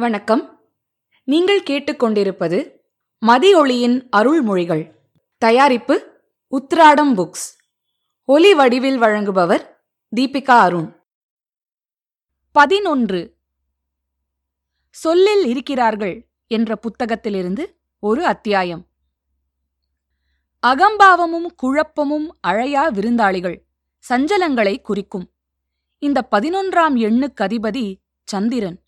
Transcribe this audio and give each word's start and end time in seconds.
வணக்கம். 0.00 0.60
நீங்கள் 1.24 1.62
கேட்டுக்கொண்டிருப்பது 1.62 2.70
மதியொளியின் 3.26 4.08
அருள்மொழிகள். 4.16 4.90
தயாரிப்பு 5.38 6.20
உத்ராடம் 6.50 7.14
புக்ஸ். 7.16 7.48
ஒலி 8.24 8.54
வடிவில் 8.54 9.00
வழங்குபவர் 9.00 9.66
தீபிகா 10.16 10.50
அருண். 10.50 11.02
பதினொன்று. 12.52 13.36
சொல்லில் 14.90 15.46
இருக்கிறார்கள் 15.46 16.28
என்ற 16.46 16.78
புத்தகத்திலிருந்து 16.80 17.64
ஒரு 17.98 18.24
அத்தியாயம். 18.24 18.86
அகம்பாவமும் 20.66 21.54
குழப்பமும் 21.56 22.38
அழையா 22.46 22.90
விருந்தாளிகள் 22.90 23.62
சஞ்சலங்களை 24.08 24.80
குறிக்கும். 24.80 25.30
இந்த 25.98 26.28
பதினொன்றாம் 26.30 26.96
எண்ணுக்கு 26.96 27.40
அதிபதி 27.40 27.94
சந்திரன். 28.24 28.82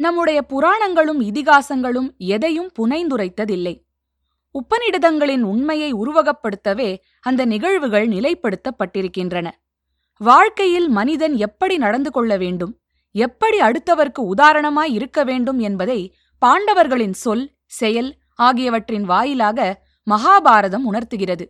நம்முடைய 0.00 0.38
புராணங்களும் 0.48 1.20
இதிகாசங்களும் 1.20 2.08
எதையும் 2.16 2.70
புனைந்துரைத்ததில்லை. 2.78 3.74
உப்பநிடதங்களின் 4.54 5.42
உண்மையை 5.42 5.94
உருவகப்படுத்தவே 5.94 6.96
அந்த 7.20 7.44
நிகழ்வுகள் 7.44 8.08
நிலைப்படுத்தப்பட்டிருக்கின்றன. 8.08 9.50
வாழ்க்கையில் 10.20 10.88
மனிதன் 10.88 11.34
எப்படி 11.36 11.76
நடந்து 11.76 12.10
கொள்ள 12.10 12.36
வேண்டும் 12.36 12.72
எப்படி 13.14 13.58
அடுத்தவர்க்கு 13.60 14.22
உதாரணமாய் 14.36 14.92
இருக்க 14.92 15.24
வேண்டும் 15.24 15.58
என்பதை 15.58 16.14
பாண்டவர்களின் 16.42 17.16
சொல் 17.24 17.44
செயல் 17.64 18.10
ஆகியவற்றின் 18.34 19.02
வாயிலாக 19.02 19.84
மகாபாரதம் 20.06 20.84
உணர்த்துகிறது. 20.84 21.44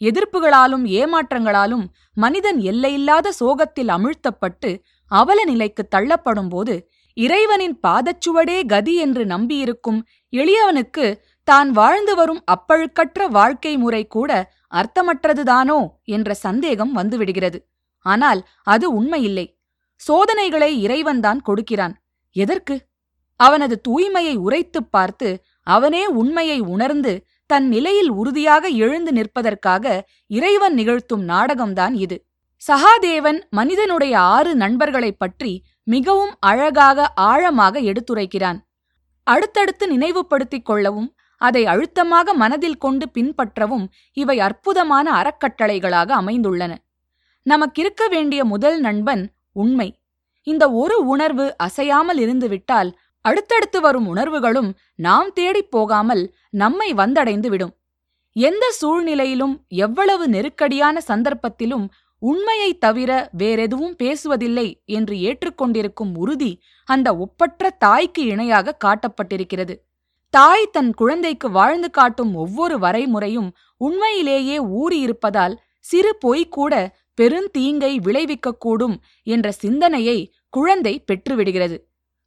எதிர்ப்புகளாலும் 0.00 0.84
ஏமாற்றங்களாலும் 0.98 1.84
மனிதன் 2.14 2.58
எல்லையில்லாத 2.60 3.32
சோகத்தில் 3.32 3.88
அமிழ்த்தப்பட்டு 3.88 4.70
அவல 5.10 5.44
நிலைக்கு 5.44 5.88
தள்ளப்படும்போது 5.96 6.74
இறைவனின் 7.18 7.78
பாதச்சுவடே 7.88 8.66
கதி 8.66 8.94
என்று 8.94 9.26
நம்பியிருக்கும் 9.26 10.06
எளியவனுக்கு 10.36 11.06
தான் 11.44 11.70
வாழ்ந்து 11.70 12.14
வரும் 12.14 12.44
அப்பழுக்கற்ற 12.44 13.28
வாழ்க்கை 13.30 13.76
முறை 13.76 14.06
கூட 14.06 14.52
அர்த்தமற்றதுதானோ 14.74 15.78
என்ற 16.04 16.34
சந்தேகம் 16.34 16.96
வந்துவிடுகிறது. 16.96 17.58
ஆனால் 17.98 18.46
அது 18.62 19.02
உண்மையில்லை. 19.02 19.46
சோதனைகளை 19.96 20.70
இறைவன்தான் 20.86 21.40
கொடுக்கிறான். 21.40 21.94
எதற்கு? 22.32 22.80
அவனது 23.36 23.80
தூய்மையை 23.88 24.34
உரைத்துப் 24.36 24.90
பார்த்து 24.90 25.42
அவனே 25.62 26.06
உண்மையை 26.06 26.60
உணர்ந்து 26.60 27.26
தன் 27.46 27.68
நிலையில் 27.68 28.10
உறுதியாக 28.10 28.68
எழுந்து 28.68 29.12
நிற்பதற்காக 29.12 30.00
இறைவன் 30.26 30.74
நிகழ்த்தும் 30.74 31.28
நாடகம்தான் 31.28 31.94
இது. 31.94 32.22
சகாதேவன் 32.62 33.40
மனிதனுடைய 33.50 34.18
ஆறு 34.18 34.54
நண்பர்களைப் 34.54 35.18
பற்றி 35.18 35.62
மிகவும் 35.88 36.34
அழகாக 36.40 37.06
ஆழமாக 37.14 37.80
எடுத்துரைக்கிறான். 37.90 38.58
அடுத்தடுத்து 39.26 39.84
நினைவுபடுத்திக் 39.88 40.64
கொள்ளவும் 40.64 41.08
அதை 41.40 41.62
அழுத்தமாக 41.66 42.34
மனதில் 42.34 42.78
கொண்டு 42.78 43.06
பின்பற்றவும் 43.14 43.86
இவை 44.12 44.36
அற்புதமான 44.40 45.06
அறக்கட்டளைகளாக 45.20 46.10
அமைந்துள்ளன. 46.20 46.72
நமக்கிருக்க 47.46 48.02
வேண்டிய 48.08 48.40
முதல் 48.44 48.78
நண்பன் 48.80 49.22
உண்மை. 49.52 49.88
இந்த 50.46 50.64
ஒரு 50.72 50.96
உணர்வு 51.04 51.46
அசையாமல் 51.56 52.18
இருந்துவிட்டால் 52.18 52.90
அடுத்தடுத்து 53.24 53.78
வரும் 53.80 54.06
உணர்வுகளும் 54.06 54.70
நாம் 54.96 55.30
தேடிப் 55.32 55.70
போகாமல் 55.70 56.22
நம்மை 56.54 56.88
வந்தடைந்து 56.94 57.48
விடும் 57.48 57.72
எந்த 58.36 58.64
சூழ்நிலையிலும் 58.80 59.54
எவ்வளவு 59.68 60.24
நெருக்கடியான 60.28 60.96
சந்தர்ப்பத்திலும் 61.06 61.86
உண்மையைத் 62.18 62.80
தவிர 62.80 63.30
வேறெதுவும் 63.38 63.96
பேசுவதில்லை 64.02 64.84
என்று 64.84 65.14
ஏற்றுக்கொண்டிருக்கும் 65.14 66.14
உறுதி 66.14 66.60
அந்த 66.84 67.16
ஒப்பற்ற 67.16 67.70
தாய்க்கு 67.70 68.24
இணையாக 68.24 68.76
காட்டப்பட்டிருக்கிறது. 68.84 69.74
தாய் 70.30 70.68
தன் 70.72 70.94
குழந்தைக்கு 70.94 71.50
வாழ்ந்து 71.50 71.90
காட்டும் 71.90 72.34
ஒவ்வொரு 72.34 72.78
வரைமுறையும் 72.78 73.50
உண்மையிலேயே 73.76 74.62
ஊறியிருப்பதால் 74.64 75.56
சிறு 75.80 76.16
பொய் 76.16 76.48
கூட 76.48 76.96
பெருந்தீங்கை 77.20 77.92
விளைவிக்கக்கூடும் 77.98 78.96
என்ற 79.22 79.52
சிந்தனையை 79.52 80.32
குழந்தை 80.48 81.04
பெற்றுவிடுகிறது. 81.06 81.76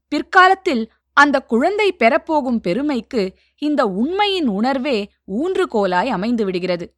பிற்காலத்தில் 0.08 0.92
அந்த 1.14 1.40
குழந்தை 1.40 1.96
பெறப்போகும் 2.00 2.58
பெருமைக்கு 2.58 3.34
இந்த 3.58 3.86
உண்மையின் 3.86 4.48
உணர்வே 4.48 5.10
ஊன்றுகோலாய் 5.28 6.08
அமைந்து 6.08 6.46
விடுகிறது 6.46 6.94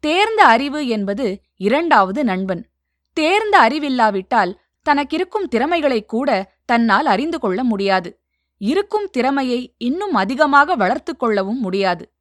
தேர்ந்த 0.00 0.46
அறிவு 0.46 0.86
என்பது 0.86 1.40
இரண்டாவது 1.56 2.24
நண்பன். 2.24 2.68
தேர்ந்த 3.12 3.68
அறிவில்லாவிட்டால் 3.68 4.54
தனக்கிருக்கும் 4.90 5.48
திறமைகளைக் 5.50 6.08
கூட 6.08 6.54
தன்னால் 6.64 7.06
அறிந்து 7.06 7.40
கொள்ள 7.40 7.64
முடியாது. 7.64 8.20
இருக்கும் 8.58 9.08
திறமையை 9.10 9.74
இன்னும் 9.78 10.14
அதிகமாக 10.14 10.74
வளர்த்து 10.74 11.16
கொள்ளவும் 11.16 11.60
முடியாது. 11.60 12.12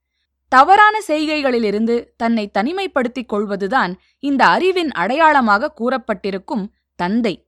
தவறான 0.50 1.00
செய்கைகளிலிருந்து 1.08 2.08
தன்னை 2.18 2.52
தனிமைப்படுத்திக் 2.60 3.26
கொள்வதுதான் 3.26 4.00
இந்த 4.20 4.46
அறிவின் 4.46 4.92
அடையாளமாக 4.92 5.74
கூறப்பட்டிருக்கும் 5.74 6.68
தந்தை. 6.96 7.48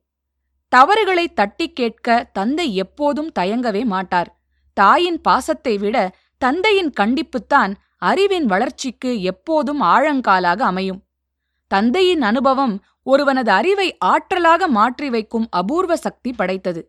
தவறுகளை 0.68 1.32
தட்டிக் 1.32 1.76
கேட்க 1.76 2.30
தந்தை 2.32 2.74
எப்போதும் 2.74 3.32
தயங்கவே 3.38 3.84
மாட்டார். 3.84 4.40
தாயின் 4.72 5.20
பாசத்தை 5.20 5.78
விட 5.78 6.16
தந்தையின் 6.38 6.92
கண்டிப்புத்தான் 7.00 7.74
அறிவின் 8.02 8.46
வளர்ச்சிக்கு 8.46 9.10
எப்போதும் 9.22 9.80
ஆழங்காலாக 9.80 10.64
அமையும். 10.64 11.00
தந்தையின் 11.70 12.22
அனுபவம் 12.22 12.74
ஒருவனது 13.02 13.50
அறிவை 13.50 13.88
ஆற்றலாக 14.04 14.66
மாற்றி 14.68 15.10
வைக்கும் 15.10 15.46
அபூர்வ 15.50 15.96
சக்தி 15.96 16.30
படைத்தது. 16.32 16.80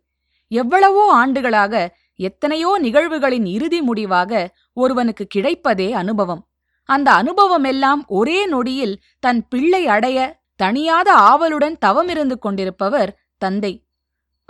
எவ்வளவோ 0.51 1.03
ஆண்டுகளாக 1.13 1.73
எத்தனையோ 2.19 2.71
நிகழ்வுகளின் 2.79 3.45
இறுதி 3.45 3.81
முடிவாக 3.81 4.31
ஒருவனுக்கு 4.73 5.25
கிடைப்பதே 5.35 5.91
அனுபவம். 5.91 6.41
அந்த 6.89 7.09
அனுபவமெல்லாம் 7.11 8.01
ஒரே 8.07 8.39
நொடியில் 8.45 8.95
தன் 9.19 9.41
பிள்ளை 9.47 9.83
அடைய 9.87 10.17
தனியாத 10.63 11.09
ஆவலுடன் 11.29 11.77
தவமிருந்து 11.85 12.37
கொண்டிருப்பவர் 12.39 13.11
தந்தை. 13.37 13.73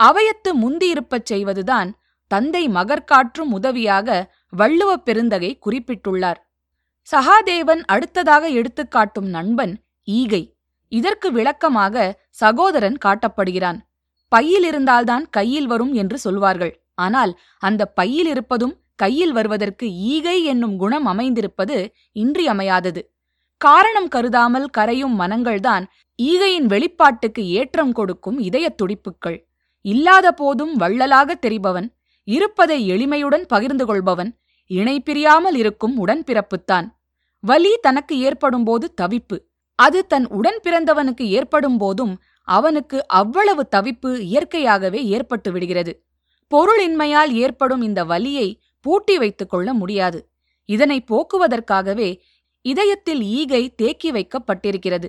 அவையத்து 0.00 0.50
முந்தியிருப்பச் 0.54 1.28
செய்வதுதான் 1.30 1.90
தந்தை 2.30 2.68
மகற்காற்றும் 2.68 3.52
உதவியாக 3.52 4.08
வள்ளுவப் 4.56 5.04
பெருந்தகை 5.04 5.50
குறிப்பிட்டுள்ளார். 5.66 6.40
சகாதேவன் 7.12 7.82
அடுத்ததாக 7.84 8.48
எடுத்துக்காட்டும் 8.48 9.28
நண்பன் 9.28 9.74
ஈகை. 10.04 10.56
இதற்கு 10.88 11.32
விளக்கமாக 11.32 12.22
சகோதரன் 12.30 12.96
காட்டப்படுகிறான். 13.04 13.78
பையில் 14.28 14.64
இருந்தால்தான் 14.64 15.28
கையில் 15.30 15.66
வரும் 15.66 15.92
என்று 15.92 16.18
சொல்வார்கள். 16.18 16.84
ஆனால் 16.94 17.38
அந்த 17.58 17.86
பையில் 17.86 18.26
இருப்பதும் 18.26 18.74
கையில் 18.94 19.32
வருவதற்கு 19.32 19.86
ஈகை 19.92 20.44
என்னும் 20.44 20.76
குணம் 20.76 21.06
அமைந்திருப்பது 21.06 21.76
இன்றியமையாதது. 22.12 23.00
காரணம் 23.60 24.08
கருதாமல் 24.08 24.68
கரையும் 24.78 25.14
மனங்கள்தான் 25.20 25.84
ஈகையின் 26.22 26.66
வெளிப்பாட்டுக்கு 26.66 27.42
ஏற்றம் 27.46 27.92
கொடுக்கும் 27.92 28.38
இதயத் 28.38 28.78
துடிப்புக்கள். 28.78 29.38
இல்லாத 29.84 30.32
போதும் 30.32 30.74
வள்ளலாக 30.76 31.38
தெரிபவன் 31.46 31.88
இருப்பதை 32.28 32.78
எளிமையுடன் 32.90 33.44
பகிர்ந்து 33.46 33.86
கொள்பவன் 33.86 34.30
இணை 34.66 35.00
பிரியாமல் 35.00 35.54
இருக்கும் 35.54 36.06
உடன்பிறப்புத்தான். 36.06 36.88
வலி 37.40 37.78
தனக்கு 37.80 38.18
ஏற்படும்போது 38.18 38.94
தவிப்பு. 39.02 39.38
அது 39.74 40.06
தன் 40.06 40.26
உடன் 40.26 40.60
பிறந்தவனுக்கு 40.62 41.22
ஏற்படும் 41.22 41.78
போதும் 41.78 42.22
அவனுக்கு 42.42 43.06
அவ்வளவு 43.06 43.68
தவிப்பு 43.76 44.18
இயற்கையாகவே 44.18 45.06
ஏற்பட்டு 45.06 45.52
விடுகிறது. 45.52 46.04
பொருளின்மையால் 46.54 47.32
ஏற்படும் 47.32 47.82
இந்த 47.82 48.04
வலியை 48.04 48.60
பூட்டி 48.80 49.18
வைத்துக் 49.18 49.50
கொள்ள 49.50 49.72
முடியாது. 49.72 50.28
இதனை 50.64 51.04
போக்குவதற்காகவே 51.10 52.20
இதயத்தில் 52.62 53.22
ஈகை 53.22 53.74
தேக்கி 53.74 54.12
வைக்கப்பட்டிருக்கிறது. 54.12 55.04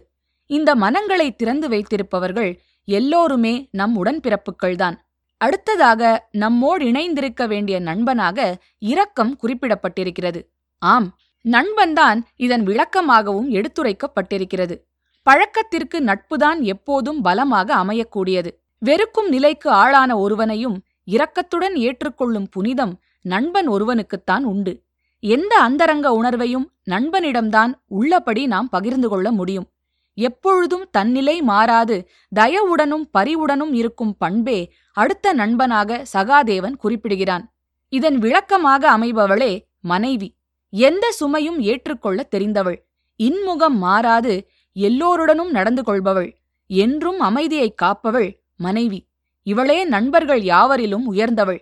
இந்த 0.45 0.75
மனங்களை 0.75 1.35
திறந்து 1.35 1.69
வைத்திருப்பவர்கள் 1.69 2.59
எல்லோருமே 2.85 3.67
நம் 3.71 4.05
உடன்பிறப்புகள்தான் 4.05 4.95
அடுத்ததாக 5.37 6.29
நம்மோடு 6.31 6.85
இணைந்திருக்க 6.85 7.47
வேண்டிய 7.47 7.79
நண்பனாக 7.79 8.57
இரக்கம் 8.79 9.37
குறிப்பிடப்பட்டிருக்கிறது. 9.43 10.41
ஆம் 10.77 11.17
நண்பன்தான் 11.45 12.19
இதன் 12.35 12.63
விளக்கமாகவும் 12.63 13.49
எடுத்துரைக்கப்பட்டிருக்கிறது. 13.49 14.75
பழக்கத்திற்கு 15.23 15.99
நட்புதான் 15.99 16.59
எப்போதும் 16.61 17.21
பலமாக 17.21 17.75
அமையக்கூடியது. 17.75 18.47
வெறுக்கும் 18.79 19.29
நிலைக்கு 19.29 19.69
ஆளான 19.69 20.17
ஒருவனையும் 20.17 20.77
இரக்கத்துடன் 21.11 21.75
ஏற்றுக்கொள்ளும் 21.75 22.47
புனிதம் 22.51 22.93
நண்பன் 23.21 23.67
ஒருவனுக்குத்தான் 23.67 24.43
உண்டு. 24.43 24.83
எந்த 25.19 25.55
அந்தரங்க 25.59 26.21
உணர்வையும் 26.21 26.65
நண்பனிடம்தான் 26.89 27.71
உள்ளபடி 27.87 28.45
நாம் 28.45 28.69
பகிர்ந்து 28.69 29.09
கொள்ள 29.09 29.31
முடியும். 29.31 29.67
எப்பொழுதும் 30.15 30.89
தன்னிலை 30.91 31.41
மாறாது 31.41 32.09
தயவுடனும் 32.39 33.09
பரிவுடனும் 33.17 33.73
இருக்கும் 33.73 34.17
பண்பே 34.17 34.71
அடுத்த 34.93 35.33
நண்பனாக 35.33 36.05
சகாதேவன் 36.13 36.75
குறிப்பிடுகிறான். 36.75 37.53
இதன் 37.89 38.17
விளக்கமாக 38.17 38.97
அமைபவளே 38.97 39.61
மனைவி. 39.79 40.35
எந்த 40.69 41.15
சுமையும் 41.19 41.59
ஏற்றுக்கொள்ள 41.59 42.27
தெரிந்தவள். 42.35 42.79
இன்முகம் 43.15 43.77
மாறாது 43.77 44.49
எல்லோருடனும் 44.73 45.51
நடந்து 45.51 45.81
கொள்பவள். 45.81 46.33
என்றும் 46.67 47.19
அமைதியைக் 47.19 47.81
காப்பவள் 47.81 48.35
மனைவி. 48.55 49.07
இவளே 49.43 49.83
நண்பர்கள் 49.83 50.41
யாவரிலும் 50.41 51.11
உயர்ந்தவள். 51.11 51.59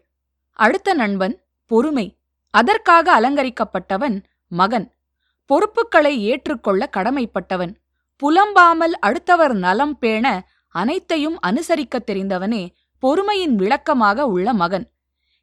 அடுத்த 0.51 0.94
நண்பன் 0.94 1.41
பொறுமை. 1.65 2.17
அதற்காக 2.50 3.19
அலங்கரிக்கப்பட்டவன் 3.19 4.23
மகன். 4.47 4.94
பொறுப்புகளை 5.45 6.23
ஏற்றுக்கொள்ள 6.23 6.89
கடமைப்பட்டவன். 6.97 7.75
புலம்பாமல் 8.15 9.00
அடுத்தவர் 9.00 9.54
நலம் 9.54 10.00
பேண 10.00 10.48
அனைத்தையும் 10.68 11.39
அனுசரிக்கத் 11.48 12.10
தெரிந்தவனே 12.12 12.69
பொறுமையின் 13.00 13.56
விளக்கமாக 13.56 14.25
உள்ள 14.25 14.54
மகன். 14.54 14.92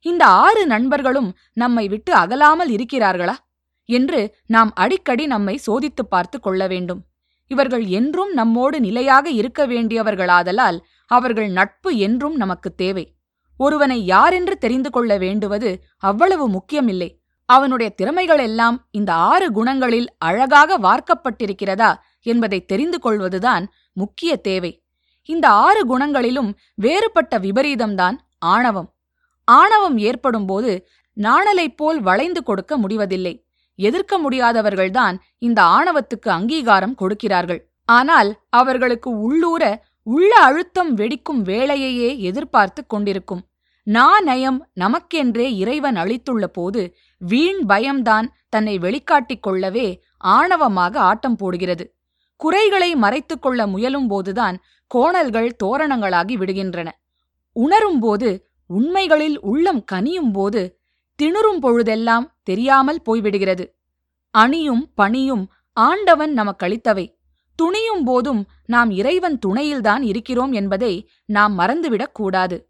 இந்த 0.00 0.26
ஆறு 0.26 0.66
நண்பர்களும் 0.66 1.36
நம்மை 1.52 1.88
விட்டு 1.88 2.14
அகலாமல் 2.14 2.68
இருக்கிறார்களா? 2.68 3.34
என்று 3.84 4.36
நாம் 4.46 4.72
அடிக்கடி 4.74 5.26
நம்மை 5.26 5.56
சோதித்துப் 5.56 6.10
பார்த்து 6.10 6.40
கொள்ள 6.40 6.66
வேண்டும். 6.66 7.04
இவர்கள் 7.46 7.84
என்றும் 7.84 8.32
நம்மோடு 8.32 8.80
நிலையாக 8.80 9.30
இருக்க 9.30 9.66
வேண்டியவர்களாதலால் 9.66 10.80
அவர்கள் 11.06 11.48
நட்பு 11.48 11.96
என்றும் 11.96 12.36
நமக்கு 12.36 12.74
தேவை. 12.74 13.14
ஒருவனை 13.56 14.04
யாரென்று 14.04 14.58
தெரிந்து 14.58 14.90
கொள்ள 14.90 15.18
வேண்டுவது 15.18 15.82
அவ்வளவு 15.98 16.48
முக்கியமில்லை. 16.48 17.19
அவனுடைய 17.50 17.92
திறமைகள் 17.94 18.38
எல்லாம் 18.38 18.76
இந்த 18.90 19.12
ஆறு 19.12 19.46
குணங்களில் 19.52 20.06
அழகாக 20.18 20.78
வார்க்கப்பட்டிருக்கிறதா 20.78 21.90
என்பதை 22.22 22.64
தெரிந்து 22.64 22.98
கொள்வதுதான் 22.98 23.64
முக்கிய 23.92 24.36
தேவை. 24.36 24.72
இந்த 25.28 25.46
ஆறு 25.48 25.82
குணங்களிலும் 25.90 26.50
வேறுபட்ட 26.74 27.38
விபரீதம்தான் 27.38 28.16
ஆணவம். 28.38 28.88
ஆணவம் 29.44 29.98
ஏற்படும்போது 29.98 30.72
நாணலைப் 31.16 31.76
போல் 31.76 32.00
வளைந்து 32.00 32.42
கொடுக்க 32.42 32.76
முடிவதில்லை. 32.76 33.34
எதிர்க்க 33.78 34.14
முடியாதவர்கள்தான் 34.18 35.16
இந்த 35.38 35.60
ஆணவத்துக்கு 35.62 36.28
அங்கீகாரம் 36.28 36.94
கொடுக்கிறார்கள். 36.94 37.60
ஆனால் 37.84 38.30
அவர்களுக்கு 38.48 39.10
உள்ளூர 39.10 39.62
உள்ள 40.02 40.32
அழுத்தம் 40.36 40.92
வெடிக்கும் 40.96 41.42
வேளையையே 41.44 42.10
எதிர்பார்த்து 42.18 42.82
கொண்டிருக்கும். 42.86 43.42
நயம் 43.84 44.68
நமக்கென்றே 44.80 45.56
இறைவன் 45.56 45.96
அளித்துள்ள 45.96 46.46
போது 46.46 46.94
வீண் 47.18 47.66
பயம்தான் 47.66 48.36
தன்னை 48.48 48.78
வெளிக்காட்டிக் 48.78 49.42
கொள்ளவே 49.42 50.02
ஆணவமாக 50.24 50.96
ஆட்டம் 50.96 51.36
போடுகிறது. 51.36 51.94
குறைகளை 52.36 52.94
மறைத்துக் 52.94 53.42
கொள்ள 53.42 53.66
முயலும் 53.66 54.06
போதுதான் 54.06 54.62
கோணல்கள் 54.86 55.56
தோரணங்களாகி 55.64 56.36
விடுகின்றன. 56.36 56.88
உணரும்போது 57.54 58.40
உண்மைகளில் 58.66 59.40
உள்ளம் 59.40 59.84
கனியும் 59.84 60.32
போது 60.32 60.78
திணுறும் 61.22 61.58
பொழுதெல்லாம் 61.60 62.36
தெரியாமல் 62.42 63.02
போய்விடுகிறது. 63.06 63.74
அணியும் 64.30 64.90
பணியும் 64.94 65.52
ஆண்டவன் 65.72 66.34
நமக்களித்தவை. 66.34 67.18
துணியும் 67.62 68.04
போதும் 68.04 68.46
நாம் 68.66 68.90
இறைவன் 68.90 69.38
துணையில்தான் 69.38 70.02
இருக்கிறோம் 70.02 70.52
என்பதை 70.52 71.10
நாம் 71.24 71.58
மறந்துவிடக் 71.58 72.14
கூடாது. 72.14 72.69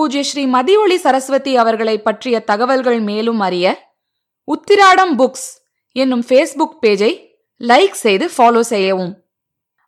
பூஜ்ய 0.00 0.22
ஸ்ரீ 0.22 0.46
மதியொளி 0.46 0.96
சரஸ்வதி 0.96 1.56
அவர்களை 1.56 2.02
பற்றிய 2.02 2.40
தகவல்கள் 2.40 3.00
மேலும் 3.00 3.40
அறிய 3.40 3.94
உத்திராடம் 4.46 5.14
புக்ஸ் 5.18 5.48
என்னும் 5.92 6.24
ஃபேஸ்புக் 6.28 6.76
பேஜை 6.82 7.26
லைக் 7.60 7.90
செய்து 7.90 8.30
ஃபாலோ 8.36 8.60
செய்யவும். 8.60 9.24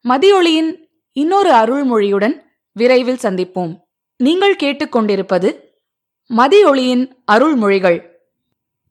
மதியொளியின் 0.08 0.76
இன்னொரு 1.12 1.50
அருள்மொழியுடன் 1.50 2.42
விரைவில் 2.72 3.18
சந்திப்போம். 3.22 3.80
நீங்கள் 4.16 4.56
கேட்டுக்கொண்டிருப்பது 4.56 5.58
மதியொளியின் 6.30 7.04
அருள்மொழிகள். 7.32 7.98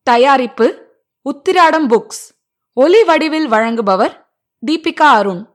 தயாரிப்பு 0.03 0.97
உத்திராடம் 1.25 1.87
புக்ஸ். 1.87 2.23
ஒலி 2.73 3.03
வடிவில் 3.03 3.49
வழங்குபவர் 3.49 4.25
தீபிகா 4.71 5.09
அருண். 5.19 5.50